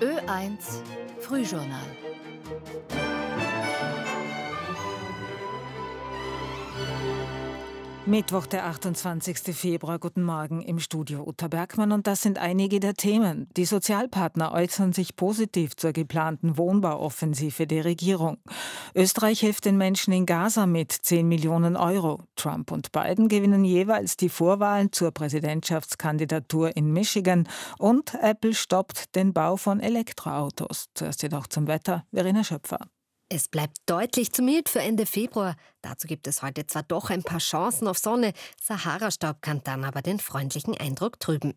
[0.00, 0.60] Ö1
[1.20, 2.05] Frühjournal
[8.08, 9.56] Mittwoch, der 28.
[9.56, 9.98] Februar.
[9.98, 11.90] Guten Morgen im Studio Uta Bergmann.
[11.90, 13.48] Und das sind einige der Themen.
[13.56, 18.38] Die Sozialpartner äußern sich positiv zur geplanten Wohnbauoffensive der Regierung.
[18.94, 22.22] Österreich hilft den Menschen in Gaza mit 10 Millionen Euro.
[22.36, 27.48] Trump und Biden gewinnen jeweils die Vorwahlen zur Präsidentschaftskandidatur in Michigan.
[27.76, 30.90] Und Apple stoppt den Bau von Elektroautos.
[30.94, 32.04] Zuerst jedoch zum Wetter.
[32.12, 32.78] Verena Schöpfer.
[33.28, 35.56] Es bleibt deutlich zu mild für Ende Februar.
[35.82, 40.00] Dazu gibt es heute zwar doch ein paar Chancen auf Sonne, Sahara-Staub kann dann aber
[40.00, 41.54] den freundlichen Eindruck trüben.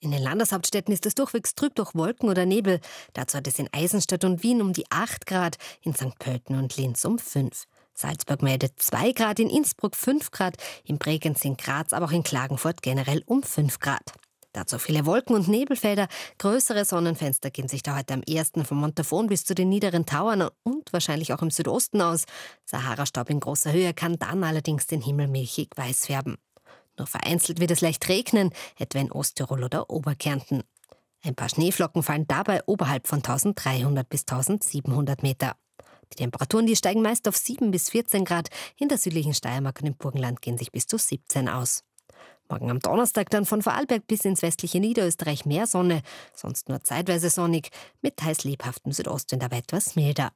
[0.00, 2.80] In den Landeshauptstädten ist es durchwegs trüb durch Wolken oder Nebel.
[3.12, 6.18] Dazu hat es in Eisenstadt und Wien um die 8 Grad, in St.
[6.18, 7.66] Pölten und Linz um 5.
[7.94, 12.24] Salzburg meldet 2 Grad, in Innsbruck 5 Grad, in Bregenz, in Graz, aber auch in
[12.24, 14.12] Klagenfurt generell um 5 Grad.
[14.52, 16.08] Dazu viele Wolken- und Nebelfelder.
[16.38, 20.48] Größere Sonnenfenster gehen sich da heute am ersten vom Montafon bis zu den niederen Tauern
[20.62, 22.24] und wahrscheinlich auch im Südosten aus.
[22.66, 26.36] Sahara-Staub in großer Höhe kann dann allerdings den Himmel milchig weiß färben.
[26.98, 30.62] Nur vereinzelt wird es leicht regnen, etwa in Osttirol oder Oberkärnten.
[31.24, 35.56] Ein paar Schneeflocken fallen dabei oberhalb von 1300 bis 1700 Meter.
[36.12, 39.86] Die Temperaturen die steigen meist auf 7 bis 14 Grad, in der südlichen Steiermark und
[39.86, 41.84] im Burgenland gehen sich bis zu 17 aus.
[42.52, 46.02] Morgen am Donnerstag dann von Vorarlberg bis ins westliche Niederösterreich mehr Sonne,
[46.34, 47.70] sonst nur zeitweise sonnig,
[48.02, 50.32] mit heiß lebhaftem Südostwind aber etwas milder.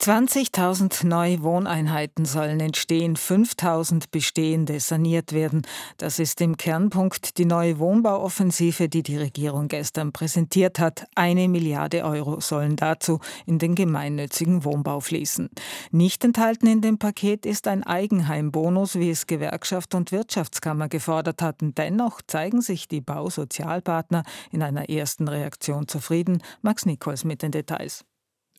[0.00, 5.62] 20.000 neue Wohneinheiten sollen entstehen, 5.000 bestehende saniert werden.
[5.96, 11.06] Das ist im Kernpunkt die neue Wohnbauoffensive, die die Regierung gestern präsentiert hat.
[11.14, 15.48] Eine Milliarde Euro sollen dazu in den gemeinnützigen Wohnbau fließen.
[15.90, 21.74] Nicht enthalten in dem Paket ist ein Eigenheimbonus, wie es Gewerkschaft und Wirtschaftskammer gefordert hatten.
[21.74, 26.42] Dennoch zeigen sich die Bausozialpartner in einer ersten Reaktion zufrieden.
[26.62, 28.04] Max Nikols mit den Details.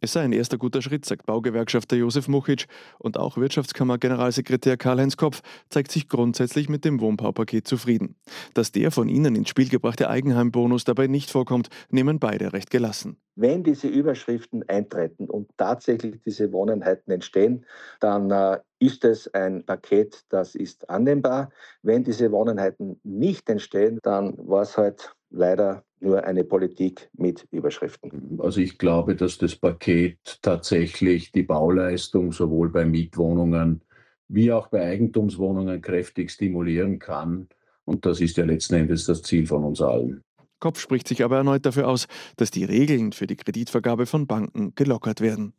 [0.01, 2.65] Es sei ein erster guter Schritt, sagt Baugewerkschafter Josef Muchic
[2.99, 8.15] und auch Wirtschaftskammer-Generalsekretär Karl-Heinz Kopf zeigt sich grundsätzlich mit dem Wohnbaupaket zufrieden.
[8.53, 13.17] Dass der von Ihnen ins Spiel gebrachte Eigenheimbonus dabei nicht vorkommt, nehmen beide recht gelassen.
[13.35, 17.65] Wenn diese Überschriften eintreten und tatsächlich diese Wohneinheiten entstehen,
[17.99, 21.51] dann äh, ist es ein Paket, das ist annehmbar.
[21.81, 28.39] Wenn diese Wohneinheiten nicht entstehen, dann war es halt leider nur eine Politik mit Überschriften.
[28.39, 33.81] Also ich glaube, dass das Paket tatsächlich die Bauleistung sowohl bei Mietwohnungen
[34.27, 37.47] wie auch bei Eigentumswohnungen kräftig stimulieren kann.
[37.83, 40.23] Und das ist ja letzten Endes das Ziel von uns allen.
[40.59, 42.07] Kopf spricht sich aber erneut dafür aus,
[42.37, 45.53] dass die Regeln für die Kreditvergabe von Banken gelockert werden.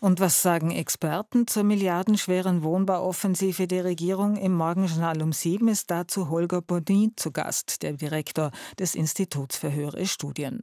[0.00, 4.36] Und was sagen Experten zur milliardenschweren Wohnbauoffensive der Regierung?
[4.36, 9.72] Im Morgenjournal um sieben ist dazu Holger Bodin zu Gast, der Direktor des Instituts für
[9.72, 10.62] höhere Studien.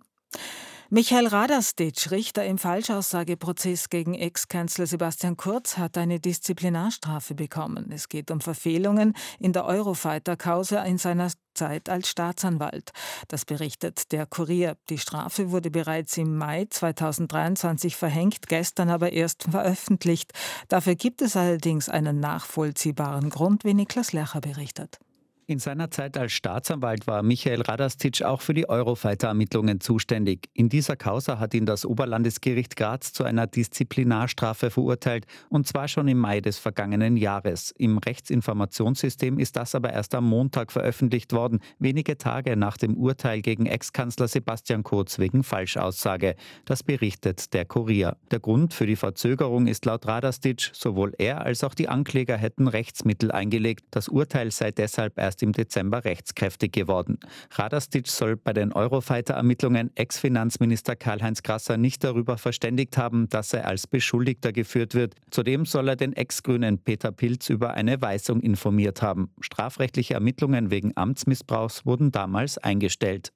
[0.93, 7.93] Michael Radastitsch, Richter im Falschaussageprozess gegen Ex-Kanzler Sebastian Kurz, hat eine Disziplinarstrafe bekommen.
[7.93, 12.91] Es geht um Verfehlungen in der Eurofighter-Causa in seiner Zeit als Staatsanwalt.
[13.29, 14.75] Das berichtet der Kurier.
[14.89, 20.33] Die Strafe wurde bereits im Mai 2023 verhängt, gestern aber erst veröffentlicht.
[20.67, 24.99] Dafür gibt es allerdings einen nachvollziehbaren Grund, wie Niklas Lercher berichtet.
[25.47, 30.49] In seiner Zeit als Staatsanwalt war Michael Radastic auch für die Eurofighter-Ermittlungen zuständig.
[30.53, 36.07] In dieser Causa hat ihn das Oberlandesgericht Graz zu einer Disziplinarstrafe verurteilt, und zwar schon
[36.07, 37.73] im Mai des vergangenen Jahres.
[37.77, 43.41] Im Rechtsinformationssystem ist das aber erst am Montag veröffentlicht worden, wenige Tage nach dem Urteil
[43.41, 46.35] gegen Ex-Kanzler Sebastian Kurz wegen Falschaussage.
[46.65, 48.15] Das berichtet der Kurier.
[48.29, 52.67] Der Grund für die Verzögerung ist laut Radastic, sowohl er als auch die Ankläger hätten
[52.67, 53.85] Rechtsmittel eingelegt.
[53.91, 57.19] Das Urteil sei deshalb erst im Dezember rechtskräftig geworden.
[57.51, 63.87] Radastic soll bei den Eurofighter-Ermittlungen Ex-Finanzminister Karl-Heinz Grasser nicht darüber verständigt haben, dass er als
[63.87, 65.15] Beschuldigter geführt wird.
[65.29, 69.31] Zudem soll er den Ex-Grünen Peter Pilz über eine Weisung informiert haben.
[69.39, 73.31] Strafrechtliche Ermittlungen wegen Amtsmissbrauchs wurden damals eingestellt.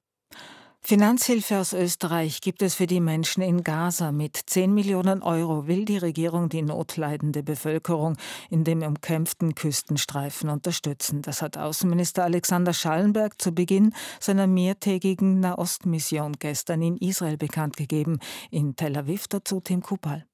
[0.87, 4.11] Finanzhilfe aus Österreich gibt es für die Menschen in Gaza.
[4.11, 8.17] Mit 10 Millionen Euro will die Regierung die notleidende Bevölkerung
[8.51, 11.23] in dem umkämpften Küstenstreifen unterstützen.
[11.23, 18.19] Das hat Außenminister Alexander Schallenberg zu Beginn seiner mehrtägigen Nahostmission gestern in Israel bekannt gegeben.
[18.51, 20.27] In Tel Aviv dazu Tim Kupal.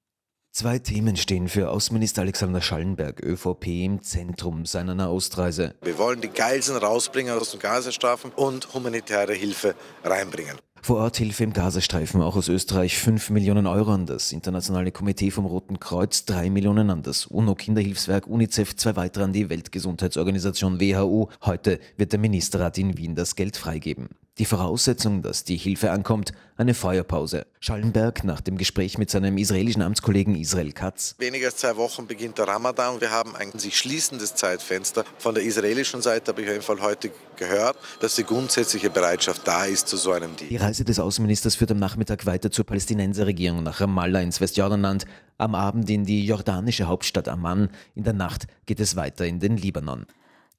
[0.54, 5.74] Zwei Themen stehen für Außenminister Alexander Schallenberg, ÖVP, im Zentrum seiner Nahostreise.
[5.80, 10.58] Wir wollen die Geiseln rausbringen aus den Gazastreifen und humanitäre Hilfe reinbringen.
[10.82, 15.30] Vor Ort Hilfe im Gazastreifen, auch aus Österreich 5 Millionen Euro an das Internationale Komitee
[15.30, 21.30] vom Roten Kreuz, 3 Millionen an das UNO-Kinderhilfswerk UNICEF, zwei weitere an die Weltgesundheitsorganisation WHO.
[21.46, 24.10] Heute wird der Ministerrat in Wien das Geld freigeben.
[24.42, 27.46] Die Voraussetzung, dass die Hilfe ankommt, eine Feuerpause.
[27.60, 31.14] Schallenberg nach dem Gespräch mit seinem israelischen Amtskollegen Israel Katz.
[31.18, 33.00] Weniger als zwei Wochen beginnt der Ramadan.
[33.00, 35.04] Wir haben ein sich schließendes Zeitfenster.
[35.18, 39.46] Von der israelischen Seite habe ich auf jeden Fall heute gehört, dass die grundsätzliche Bereitschaft
[39.46, 40.48] da ist zu so einem Deal.
[40.48, 45.04] Die Reise des Außenministers führt am Nachmittag weiter zur Palästinenserregierung nach Ramallah ins Westjordanland,
[45.38, 47.68] am Abend in die jordanische Hauptstadt Amman.
[47.94, 50.04] In der Nacht geht es weiter in den Libanon.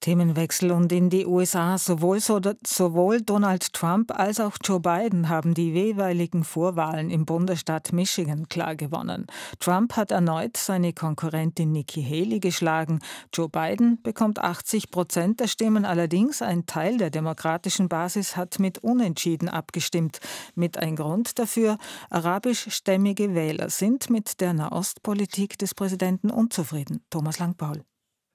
[0.04, 1.78] Themenwechsel und in die USA.
[1.78, 8.50] Sowohl, sowohl, Donald Trump als auch Joe Biden haben die jeweiligen Vorwahlen im Bundesstaat Michigan
[8.50, 9.28] klar gewonnen.
[9.60, 13.00] Trump hat erneut seine Konkurrentin Nikki Haley geschlagen.
[13.34, 15.86] Joe Biden bekommt 80 Prozent der Stimmen.
[15.86, 20.20] Allerdings ein Teil der demokratischen Basis hat mit Unentschieden abgestimmt.
[20.54, 21.78] Mit ein Grund dafür,
[22.10, 27.06] arabischstämmige Wähler sind mit der Nahostpolitik des Präsidenten unzufrieden.
[27.10, 27.86] Thomas Langpaul.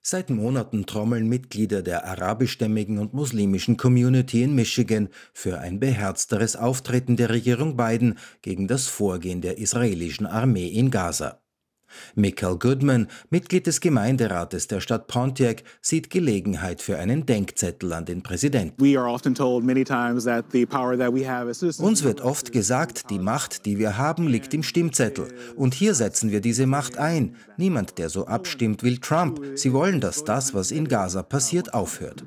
[0.01, 7.17] Seit Monaten trommeln Mitglieder der arabischstämmigen und muslimischen Community in Michigan für ein beherzteres Auftreten
[7.17, 11.43] der Regierung Biden gegen das Vorgehen der israelischen Armee in Gaza.
[12.15, 18.23] Michael Goodman, Mitglied des Gemeinderates der Stadt Pontiac, sieht Gelegenheit für einen Denkzettel an den
[18.23, 18.83] Präsidenten.
[21.81, 25.29] Uns wird oft gesagt, die Macht, die wir haben, liegt im Stimmzettel.
[25.57, 27.37] Und hier setzen wir diese Macht ein.
[27.57, 29.41] Niemand, der so abstimmt, will Trump.
[29.55, 32.25] Sie wollen, dass das, was in Gaza passiert, aufhört.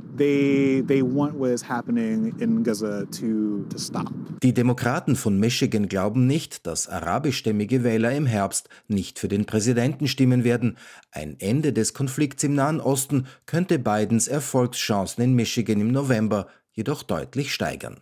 [4.43, 10.07] Die Demokraten von Michigan glauben nicht, dass arabischstämmige Wähler im Herbst nicht für den Präsidenten
[10.07, 10.77] stimmen werden.
[11.12, 17.03] Ein Ende des Konflikts im Nahen Osten könnte Bidens Erfolgschancen in Michigan im November jedoch
[17.03, 18.01] deutlich steigern.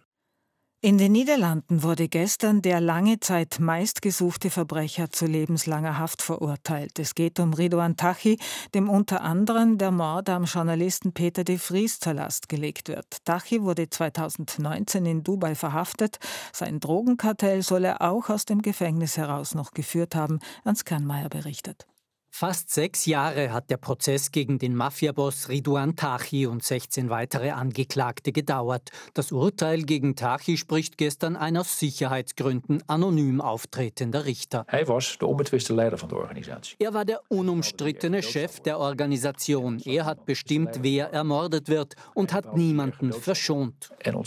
[0.81, 6.99] In den Niederlanden wurde gestern der lange Zeit meistgesuchte Verbrecher zu lebenslanger Haft verurteilt.
[6.99, 8.39] Es geht um Ridouan Taghi,
[8.73, 13.25] dem unter anderem der Mord am Journalisten Peter de Vries zur Last gelegt wird.
[13.25, 16.17] Taghi wurde 2019 in Dubai verhaftet.
[16.53, 21.87] Sein Drogenkartell soll er auch aus dem Gefängnis heraus noch geführt haben, Ernst Kernmeier berichtet.
[22.31, 28.31] Fast sechs Jahre hat der Prozess gegen den Mafiaboss Ridouan Tachi und 16 weitere Angeklagte
[28.31, 28.91] gedauert.
[29.13, 34.65] Das Urteil gegen Tachi spricht gestern ein aus Sicherheitsgründen anonym auftretender Richter.
[34.69, 36.75] Er war der.
[36.79, 36.93] Er
[37.27, 39.81] unumstrittene Chef der Organisation.
[39.83, 43.91] Er hat bestimmt, wer ermordet wird und hat niemanden verschont.
[43.99, 44.21] Er.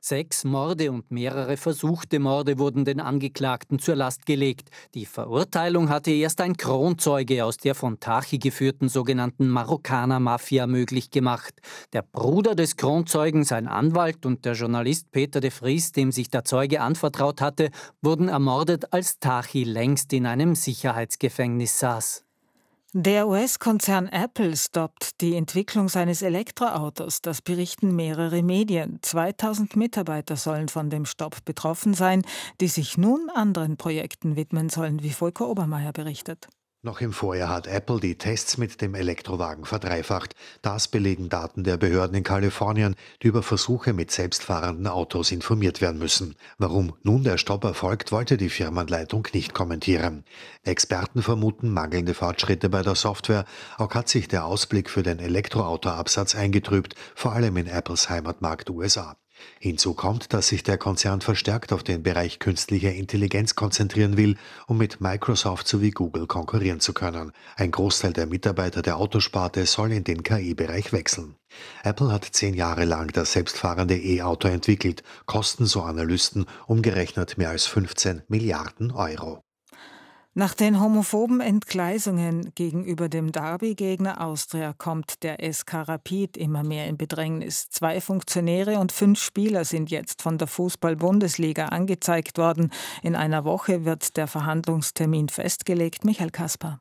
[0.00, 4.70] Sechs Morde und mehrere versuchte Morde wurden den Angeklagten zur Last gelegt.
[4.94, 11.10] Die Verurteilung hatte erst ein Kronzeuge Aufträge aus der von Tachi geführten sogenannten Marokkaner-Mafia möglich
[11.10, 11.54] gemacht.
[11.92, 16.44] Der Bruder des Kronzeugen, sein Anwalt und der Journalist Peter de Vries, dem sich der
[16.44, 17.70] Zeuge anvertraut hatte,
[18.02, 22.24] wurden ermordet, als Tachi längst in einem Sicherheitsgefängnis saß.
[22.96, 27.22] Der US-Konzern Apple stoppt die Entwicklung seines Elektroautos.
[27.22, 29.00] Das berichten mehrere Medien.
[29.02, 32.22] 2000 Mitarbeiter sollen von dem Stopp betroffen sein,
[32.60, 36.46] die sich nun anderen Projekten widmen sollen, wie Volker Obermeier berichtet.
[36.84, 40.36] Noch im Vorjahr hat Apple die Tests mit dem Elektrowagen verdreifacht.
[40.60, 45.98] Das belegen Daten der Behörden in Kalifornien, die über Versuche mit selbstfahrenden Autos informiert werden
[45.98, 46.36] müssen.
[46.58, 50.24] Warum nun der Stopp erfolgt, wollte die Firmenleitung nicht kommentieren.
[50.62, 53.46] Experten vermuten mangelnde Fortschritte bei der Software.
[53.78, 59.16] Auch hat sich der Ausblick für den Elektroautoabsatz eingetrübt, vor allem in Apples Heimatmarkt USA.
[59.60, 64.36] Hinzu kommt, dass sich der Konzern verstärkt auf den Bereich künstlicher Intelligenz konzentrieren will,
[64.66, 67.32] um mit Microsoft sowie Google konkurrieren zu können.
[67.56, 71.36] Ein Großteil der Mitarbeiter der Autosparte soll in den KI-Bereich wechseln.
[71.82, 77.66] Apple hat zehn Jahre lang das selbstfahrende E-Auto entwickelt, kosten so Analysten umgerechnet mehr als
[77.66, 79.43] 15 Milliarden Euro.
[80.36, 86.96] Nach den homophoben Entgleisungen gegenüber dem Derby-Gegner Austria kommt der SK Rapid immer mehr in
[86.96, 87.68] Bedrängnis.
[87.70, 92.72] Zwei Funktionäre und fünf Spieler sind jetzt von der Fußball-Bundesliga angezeigt worden.
[93.04, 96.04] In einer Woche wird der Verhandlungstermin festgelegt.
[96.04, 96.80] Michael Kasper.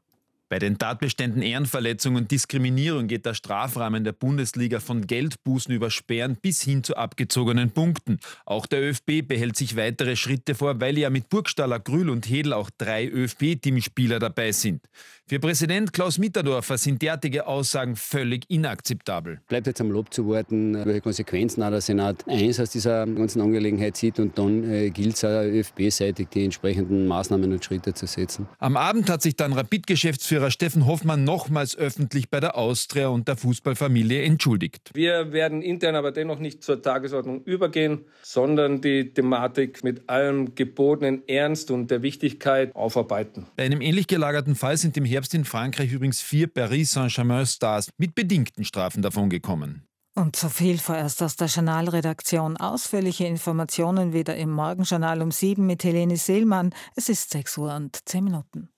[0.54, 6.36] Bei den Tatbeständen Ehrenverletzung und Diskriminierung geht der Strafrahmen der Bundesliga von Geldbußen über Sperren
[6.40, 8.20] bis hin zu abgezogenen Punkten.
[8.46, 12.54] Auch der ÖFB behält sich weitere Schritte vor, weil ja mit Burgstaller, Grül und Hedel
[12.54, 14.84] auch drei ÖFB-Teamspieler dabei sind.
[15.26, 19.40] Für Präsident Klaus Mitterdorfer sind derartige Aussagen völlig inakzeptabel.
[19.48, 23.42] Bleibt jetzt am Lob zu warten, welche Konsequenzen auch der Senat eins aus dieser ganzen
[23.42, 28.48] Angelegenheit sieht und dann äh, gilt es ÖFB-seitig die entsprechenden Maßnahmen und Schritte zu setzen.
[28.60, 33.28] Am Abend hat sich dann Rapid-Geschäftsführer Geschäftsführer Steffen Hoffmann nochmals öffentlich bei der Austria und
[33.28, 34.92] der Fußballfamilie entschuldigt.
[34.94, 41.28] Wir werden intern aber dennoch nicht zur Tagesordnung übergehen, sondern die Thematik mit allem gebotenen
[41.28, 43.46] Ernst und der Wichtigkeit aufarbeiten.
[43.56, 48.16] Bei einem ähnlich gelagerten Fall sind im Herbst in Frankreich übrigens vier Paris Saint-Germain-Stars mit
[48.16, 49.84] bedingten Strafen davongekommen.
[50.16, 52.58] Und so viel vorerst aus der Journalredaktion.
[52.58, 56.72] Ausführliche Informationen wieder im Morgenjournal um sieben mit Helene Seelmann.
[56.96, 58.70] Es ist sechs Uhr und zehn Minuten.